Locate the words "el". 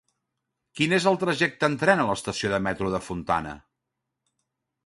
1.11-1.19